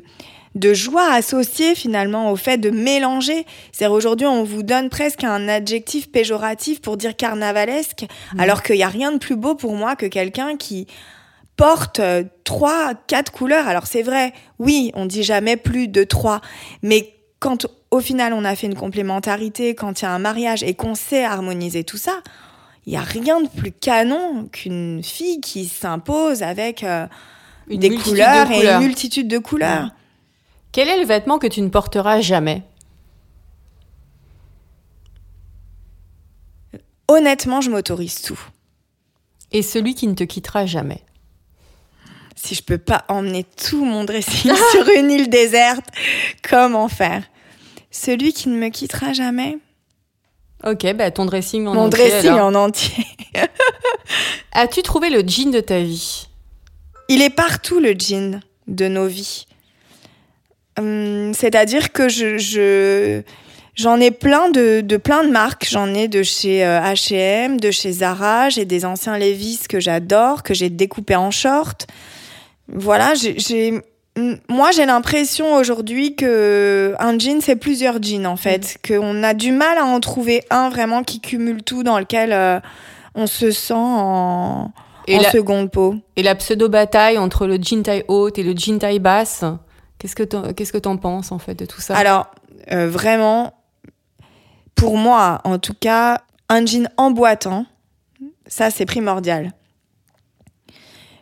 [0.56, 3.45] de joie associée finalement au fait de mélanger.
[3.71, 8.06] C'est-à-dire aujourd'hui, on vous donne presque un adjectif péjoratif pour dire carnavalesque,
[8.38, 10.88] alors qu'il n'y a rien de plus beau pour moi que quelqu'un qui
[11.56, 13.68] porte euh, trois, quatre couleurs.
[13.68, 16.42] Alors c'est vrai, oui, on dit jamais plus de trois,
[16.82, 20.63] mais quand au final on a fait une complémentarité, quand il y a un mariage
[20.63, 22.22] et qu'on sait harmoniser tout ça,
[22.86, 27.08] il n'y a rien de plus canon qu'une fille qui s'impose avec euh,
[27.68, 28.82] Une des couleurs de et couleurs.
[28.82, 29.89] une multitude de couleurs.
[30.72, 32.63] Quel est le vêtement que tu ne porteras jamais?
[37.08, 38.39] Honnêtement, je m'autorise tout.
[39.52, 41.02] Et celui qui ne te quittera jamais
[42.43, 45.86] Si je peux pas emmener tout mon dressing sur une île déserte,
[46.47, 47.23] comment faire?
[47.89, 49.58] Celui qui ne me quittera jamais?
[50.65, 52.47] Ok, bah ton dressing en Mon entier, dressing alors.
[52.47, 53.06] en entier.
[54.51, 56.27] As-tu trouvé le jean de ta vie?
[57.10, 59.45] Il est partout le jean de nos vies.
[60.77, 63.21] Hum, C'est-à-dire que je, je-
[63.75, 65.67] j'en ai plein de, de plein de marques.
[65.69, 68.49] J'en ai de chez H&M, de chez Zara.
[68.49, 71.88] J'ai des anciens Levi's que j'adore, que j'ai découpés en short.
[72.67, 73.82] Voilà, j'ai,
[74.47, 79.52] moi j'ai l'impression aujourd'hui que un jean c'est plusieurs jeans en fait, qu'on a du
[79.52, 82.60] mal à en trouver un vraiment qui cumule tout dans lequel euh,
[83.15, 84.71] on se sent en,
[85.08, 85.95] et en la, seconde peau.
[86.15, 89.43] et la pseudo-bataille entre le jean taille haute et le jean taille basse,
[89.99, 91.97] qu'est-ce que t'en, qu'est-ce que t'en penses en fait de tout ça?
[91.97, 92.28] Alors,
[92.71, 93.54] euh, vraiment,
[94.76, 97.65] pour moi, en tout cas, un jean emboîtant,
[98.47, 99.54] ça, c'est primordial.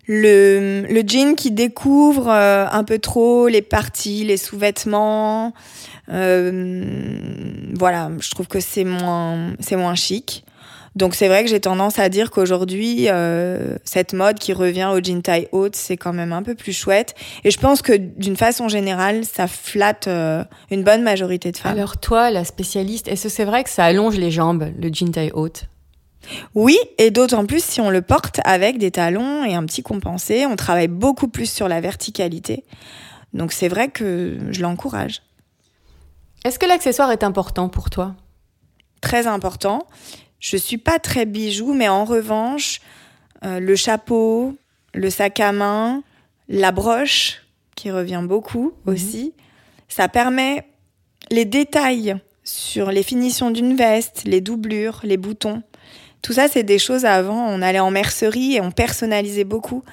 [0.08, 5.54] Le, le jean qui découvre euh, un peu trop les parties, les sous-vêtements,
[6.12, 6.84] euh,
[7.78, 10.44] voilà, je trouve que c'est moins, c'est moins chic.
[10.96, 15.02] Donc c'est vrai que j'ai tendance à dire qu'aujourd'hui, euh, cette mode qui revient au
[15.02, 17.16] jean taille haute, c'est quand même un peu plus chouette.
[17.46, 21.72] Et je pense que d'une façon générale, ça flatte euh, une bonne majorité de femmes.
[21.72, 25.12] Alors toi, la spécialiste, est-ce que c'est vrai que ça allonge les jambes, le jean
[25.12, 25.66] taille haute?
[26.56, 30.46] Oui, et d'autant plus si on le porte avec des talons et un petit compensé.
[30.46, 32.64] On travaille beaucoup plus sur la verticalité.
[33.34, 35.22] Donc c'est vrai que je l'encourage.
[36.44, 38.16] Est-ce que l'accessoire est important pour toi?
[39.02, 39.88] Très important.
[40.40, 42.82] Je suis pas très bijou, mais en revanche,
[43.46, 44.56] euh, le chapeau,
[44.94, 46.04] le sac à main,
[46.50, 47.44] la broche,
[47.76, 49.34] qui revient beaucoup aussi,
[49.88, 50.66] ça permet
[51.30, 55.64] les détails sur les finitions d'une veste, les doublures, les boutons.
[56.22, 59.84] Tout ça, c'est des choses avant, on allait en mercerie et on personnalisait beaucoup.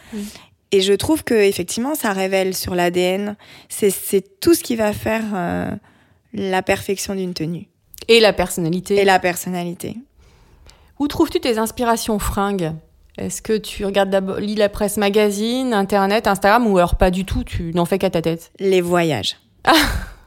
[0.71, 3.37] Et je trouve que effectivement, ça révèle sur l'ADN.
[3.69, 5.71] C'est tout ce qui va faire euh,
[6.35, 7.69] la perfection d'une tenue
[8.09, 9.97] Et la personnalité et la personnalité.
[10.99, 12.73] Où trouves-tu tes inspirations fringues?
[13.17, 17.25] Est-ce que tu regardes d'abord, lis la presse magazine, internet, Instagram ou alors pas du
[17.25, 18.53] tout, tu n'en fais qu'à ta tête?
[18.61, 19.37] Les voyages.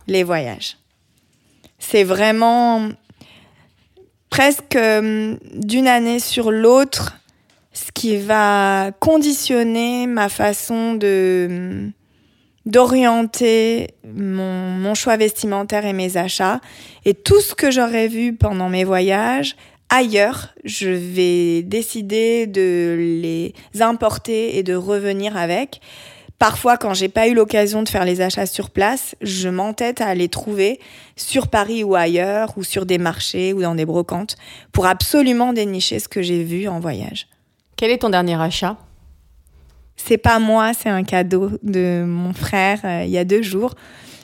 [0.08, 0.78] Les voyages.
[1.80, 2.90] C'est vraiment
[4.32, 7.18] presque euh, d'une année sur l'autre
[7.74, 11.90] ce qui va conditionner ma façon de,
[12.66, 16.60] d'orienter mon, mon choix vestimentaire et mes achats.
[17.06, 19.56] Et tout ce que j'aurais vu pendant mes voyages,
[19.90, 25.82] ailleurs, je vais décider de les importer et de revenir avec.
[26.42, 30.16] Parfois, quand j'ai pas eu l'occasion de faire les achats sur place, je m'entête à
[30.16, 30.80] les trouver
[31.16, 34.38] sur Paris ou ailleurs, ou sur des marchés ou dans des brocantes,
[34.72, 37.28] pour absolument dénicher ce que j'ai vu en voyage.
[37.76, 38.78] Quel est ton dernier achat?
[39.96, 43.76] C'est pas moi, c'est un cadeau de mon frère euh, il y a deux jours.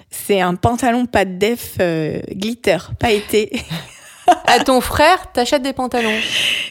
[0.09, 3.51] C'est un pantalon pas de def euh, glitter, pas été.
[4.45, 6.17] À ton frère, t'achètes des pantalons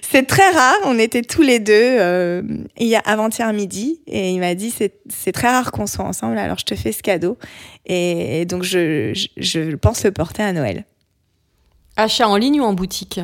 [0.02, 0.76] C'est très rare.
[0.84, 2.42] On était tous les deux euh,
[2.76, 6.38] il y a avant-hier midi et il m'a dit c'est très rare qu'on soit ensemble.
[6.38, 7.38] Alors je te fais ce cadeau
[7.86, 10.84] et, et donc je, je, je pense le porter à Noël.
[11.96, 13.20] Achat en ligne ou en boutique?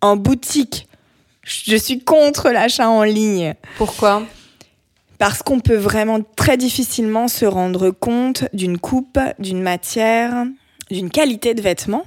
[0.00, 0.86] En boutique,
[1.42, 4.22] je suis contre l'achat en ligne Pourquoi?
[5.18, 10.46] Parce qu'on peut vraiment très difficilement se rendre compte d'une coupe, d'une matière,
[10.90, 12.04] d'une qualité de vêtement.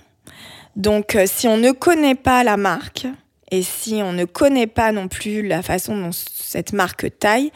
[0.75, 3.07] Donc euh, si on ne connaît pas la marque
[3.51, 7.51] et si on ne connaît pas non plus la façon dont cette marque taille,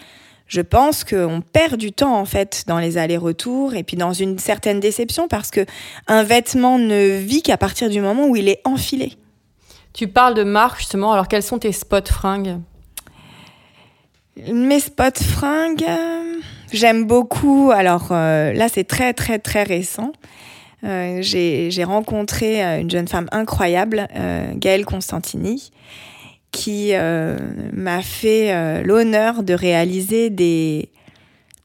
[0.48, 4.38] je pense qu'on perd du temps en fait dans les allers-retours et puis dans une
[4.38, 5.66] certaine déception parce que
[6.08, 9.14] un vêtement ne vit qu'à partir du moment où il est enfilé.
[9.94, 12.60] Tu parles de marque justement, alors quels sont tes spots fringues?
[14.52, 15.86] Mes spots fringues,
[16.74, 17.72] j'aime beaucoup.
[17.74, 20.12] Alors euh, là, c'est très très très récent.
[20.86, 25.72] Euh, j'ai rencontré euh, une jeune femme incroyable, euh, Gaëlle Constantini,
[26.52, 26.94] qui
[27.74, 30.88] m'a fait l'honneur de réaliser des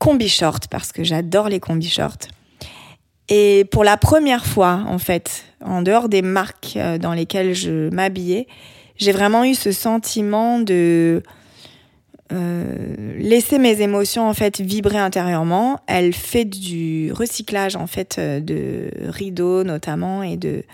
[0.01, 2.27] combi shorts parce que j'adore les combi shorts.
[3.29, 8.49] Et pour la première fois, en fait, en dehors des marques dans lesquelles je m'habillais,
[8.97, 11.23] j'ai vraiment eu ce sentiment de
[12.33, 15.81] euh, laisser mes émotions en fait vibrer intérieurement.
[15.87, 20.65] Elle fait du recyclage en fait euh, de rideaux notamment et de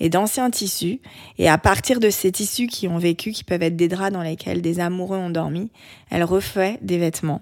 [0.00, 1.00] et d'anciens tissus.
[1.38, 4.22] Et à partir de ces tissus qui ont vécu, qui peuvent être des draps dans
[4.22, 5.70] lesquels des amoureux ont dormi,
[6.10, 7.40] elle refait des vêtements.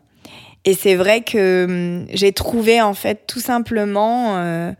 [0.64, 4.72] Et c'est vrai que hum, j'ai trouvé en fait tout simplement euh,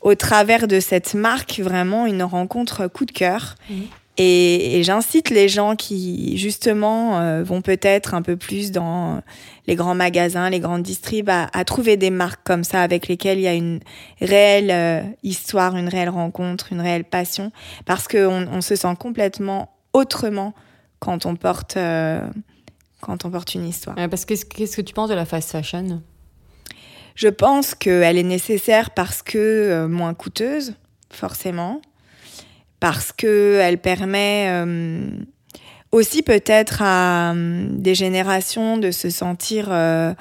[0.00, 3.56] au travers de cette marque vraiment une rencontre coup de cœur.
[3.68, 3.82] Mhm.
[4.18, 9.22] Et, et j'incite les gens qui justement euh, vont peut-être un peu plus dans
[9.66, 13.38] les grands magasins, les grandes distribs, à, à trouver des marques comme ça avec lesquelles
[13.38, 13.80] il y a une
[14.20, 17.52] réelle euh, histoire, une réelle rencontre, une réelle passion,
[17.86, 20.52] parce qu'on on se sent complètement autrement
[20.98, 22.20] quand on porte euh,
[23.00, 23.96] quand on porte une histoire.
[23.96, 26.02] Parce que qu'est-ce qu'est-ce que tu penses de la fast fashion?
[27.14, 30.74] Je pense qu'elle est nécessaire parce que moins coûteuse,
[31.10, 31.80] forcément,
[32.82, 35.06] parce que elle permet euh,
[35.92, 40.12] aussi peut-être à euh, des générations de se sentir euh,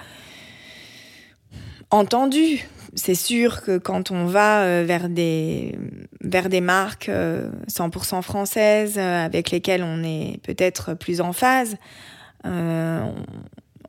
[1.90, 2.70] entendues.
[2.94, 5.76] C'est sûr que quand on va vers des
[6.22, 11.78] vers des marques euh, 100% françaises avec lesquelles on est peut-être plus en phase,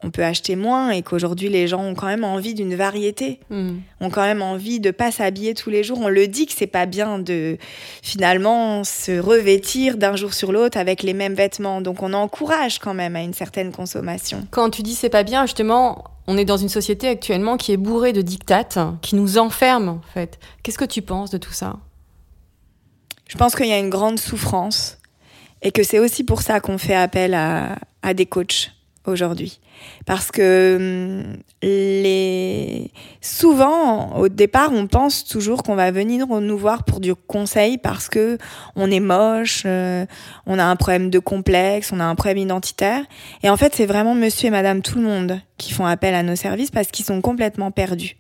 [0.05, 3.77] on peut acheter moins et qu'aujourd'hui les gens ont quand même envie d'une variété Hmm.
[4.01, 5.99] ont quand même envie de pas s'habiller tous les jours.
[6.01, 7.57] On le dit que c'est pas bien de
[8.03, 11.81] finalement se revêtir d'un jour sur l'autre avec les mêmes vêtements.
[11.81, 14.47] Donc on encourage quand même à une certaine consommation.
[14.51, 17.77] Quand tu dis c'est pas bien, justement, on est dans une société actuellement qui est
[17.77, 20.39] bourrée de dictates, qui nous enferme en fait.
[20.63, 21.77] Qu'est-ce que tu penses de tout ça?
[23.29, 24.99] Je pense qu'il y a une grande souffrance
[25.63, 28.73] et que c'est aussi pour ça qu'on fait appel à, à des coachs
[29.07, 29.59] aujourd'hui.
[30.07, 32.91] Parce que hum, les...
[33.21, 38.09] souvent, au départ, on pense toujours qu'on va venir nous voir pour du conseil parce
[38.09, 38.39] que
[38.75, 40.07] on est moche, euh,
[40.47, 43.05] on a un problème de complexe, on a un problème identitaire.
[43.43, 46.23] Et en fait, c'est vraiment monsieur et madame tout le monde qui font appel à
[46.23, 48.17] nos services parce qu'ils sont complètement perdus.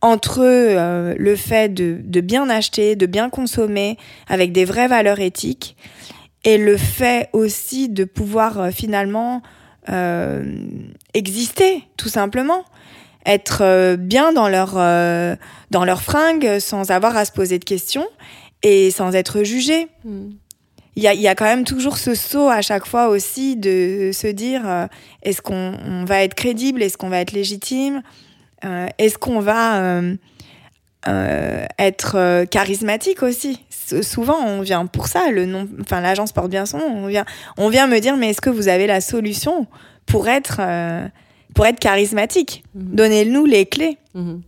[0.00, 3.96] Entre euh, le fait de, de bien acheter, de bien consommer
[4.28, 5.76] avec des vraies valeurs éthiques
[6.46, 9.42] et le fait aussi de pouvoir euh, finalement
[9.88, 10.44] euh,
[11.14, 12.64] exister tout simplement.
[13.24, 15.34] Être euh, bien dans leur euh,
[15.70, 18.06] dans leurs fringues sans avoir à se poser de questions
[18.62, 19.88] et sans être jugé.
[20.04, 20.30] Hmm.
[20.94, 24.10] il y a, y a quand même toujours ce saut à chaque fois aussi de
[24.12, 24.86] se dire euh,
[25.22, 26.82] est-ce qu'on on va être crédible?
[26.82, 28.02] Est-ce qu'on va être légitime?
[28.98, 30.00] Est-ce qu'on va
[31.08, 33.60] euh, être euh, charismatique aussi
[34.02, 37.24] souvent on vient pour ça le nom enfin l'agence porte bien son nom on vient
[37.56, 39.66] on vient me dire mais est-ce que vous avez la solution
[40.06, 41.06] pour être euh,
[41.54, 42.64] pour être charismatique?
[42.74, 42.94] Mhm.
[42.96, 44.42] donnez-nous les clés Mhm.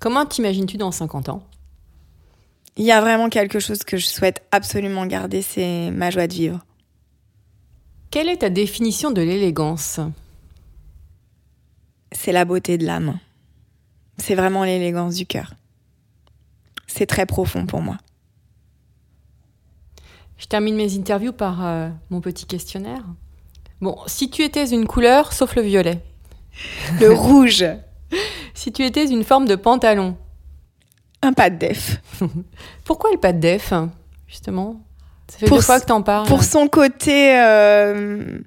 [0.00, 1.42] Comment t'imagines-tu dans 50 ans?
[2.76, 6.32] Il y a vraiment quelque chose que je souhaite absolument garder c'est ma joie de
[6.32, 6.64] vivre
[8.10, 10.00] Quelle est ta définition de l'élégance?
[12.12, 13.18] C'est la beauté de l'âme.
[14.18, 15.54] c'est vraiment l'élégance du cœur.
[16.92, 17.96] C'est très profond pour moi.
[20.36, 23.04] Je termine mes interviews par euh, mon petit questionnaire.
[23.80, 26.02] Bon, si tu étais une couleur, sauf le violet.
[26.98, 27.64] Le rouge.
[28.54, 30.16] Si tu étais une forme de pantalon.
[31.22, 32.00] Un pas de def.
[32.84, 33.72] Pourquoi le pas de def,
[34.26, 34.80] justement?
[35.28, 36.26] Ça fait Pour deux fois que t'en parles.
[36.26, 38.38] Pour son côté euh,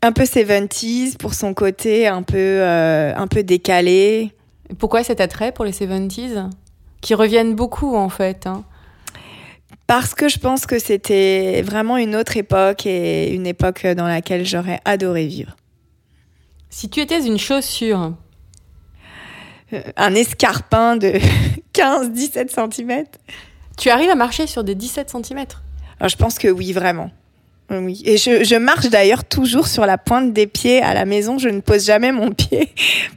[0.00, 4.32] un peu 70s, pour son côté un peu, euh, un peu décalé.
[4.78, 6.48] Pourquoi cet attrait pour les 70s
[7.00, 8.46] Qui reviennent beaucoup, en fait.
[8.46, 8.64] hein.
[9.86, 14.44] Parce que je pense que c'était vraiment une autre époque et une époque dans laquelle
[14.44, 15.56] j'aurais adoré vivre.
[16.68, 18.14] Si tu étais une chaussure,
[19.72, 21.12] Euh, Un escarpin de
[21.74, 23.04] 15-17 cm.
[23.76, 25.44] tu arrives à marcher sur des 17 cm.
[26.00, 27.10] Alors, je pense que oui, vraiment.
[27.70, 28.00] Euh, Oui.
[28.06, 31.38] Et je, je marche d'ailleurs toujours sur la pointe des pieds à la maison.
[31.38, 32.72] Je ne pose jamais mon pied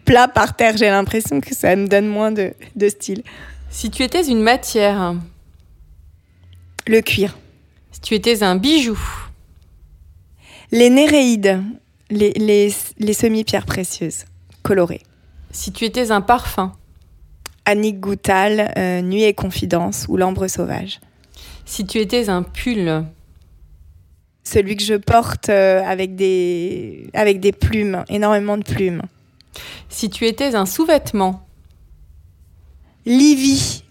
[0.05, 0.75] plat par terre.
[0.77, 3.23] J'ai l'impression que ça me donne moins de, de style.
[3.71, 5.15] Si tu étais une matière,
[6.87, 7.37] Le cuir.
[7.91, 8.99] si tu étais un bijou,
[10.71, 11.61] Les néréides,
[12.09, 14.25] les, les, les semi-pierres précieuses,
[14.63, 15.01] colorées.
[15.51, 16.73] si tu étais un parfum,
[17.65, 20.99] Annick Goutal, euh, Nuit et Confidence ou L'ambre sauvage.
[21.65, 23.05] si tu étais un pull,
[24.43, 29.03] Celui que je porte euh, avec, des, avec des plumes, énormément de plumes.
[29.89, 31.47] si tu étais un sous-vêtement,
[33.05, 33.83] Livy.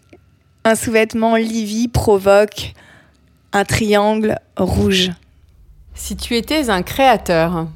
[0.64, 2.74] Un sous-vêtement Livy provoque
[3.52, 5.10] un triangle rouge.
[5.94, 7.68] si tu étais un créateur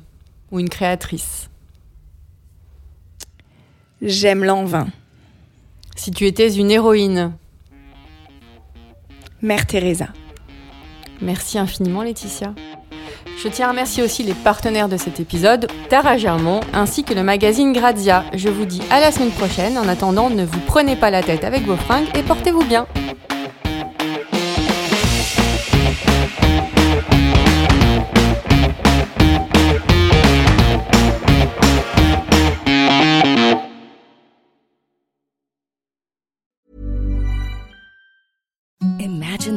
[0.50, 1.48] ou une créatrice,
[4.02, 4.88] J'aime l'envin.
[5.96, 7.32] si tu étais une héroïne.
[9.40, 10.08] Mère Teresa.
[11.22, 12.54] Merci infiniment Laetitia.
[13.44, 17.22] Je tiens à remercier aussi les partenaires de cet épisode, Tara Germont, ainsi que le
[17.22, 18.24] magazine Grazia.
[18.32, 19.76] Je vous dis à la semaine prochaine.
[19.76, 22.86] En attendant, ne vous prenez pas la tête avec vos fringues et portez-vous bien.